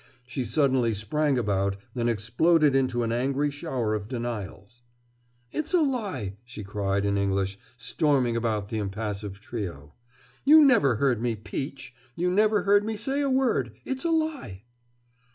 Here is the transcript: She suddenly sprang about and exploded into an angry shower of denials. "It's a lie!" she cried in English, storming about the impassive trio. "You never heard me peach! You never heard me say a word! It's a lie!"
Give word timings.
She 0.25 0.43
suddenly 0.43 0.95
sprang 0.95 1.37
about 1.37 1.75
and 1.93 2.09
exploded 2.09 2.75
into 2.75 3.03
an 3.03 3.11
angry 3.11 3.51
shower 3.51 3.93
of 3.93 4.07
denials. 4.07 4.81
"It's 5.51 5.75
a 5.75 5.81
lie!" 5.81 6.37
she 6.43 6.63
cried 6.63 7.05
in 7.05 7.19
English, 7.19 7.59
storming 7.77 8.35
about 8.35 8.69
the 8.69 8.79
impassive 8.79 9.39
trio. 9.39 9.93
"You 10.43 10.65
never 10.65 10.95
heard 10.95 11.21
me 11.21 11.35
peach! 11.35 11.93
You 12.15 12.31
never 12.31 12.63
heard 12.63 12.83
me 12.83 12.95
say 12.95 13.21
a 13.21 13.29
word! 13.29 13.73
It's 13.85 14.03
a 14.03 14.09
lie!" 14.09 14.63